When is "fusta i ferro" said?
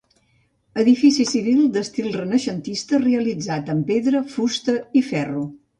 4.37-5.51